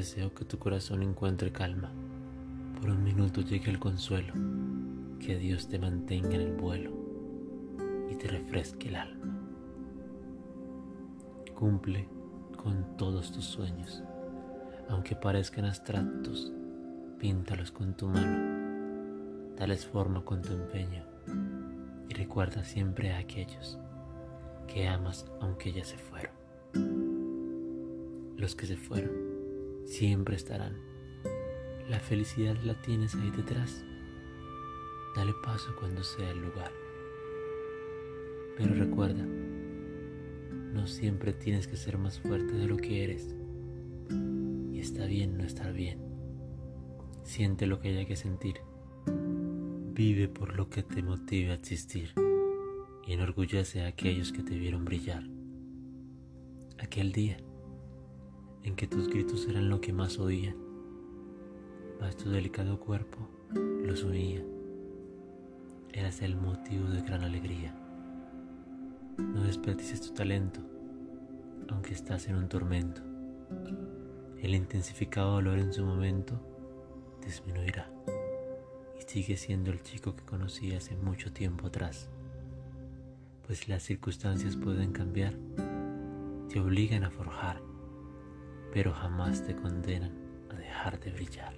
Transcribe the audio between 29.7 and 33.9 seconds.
siempre estarán. La felicidad la tienes ahí detrás.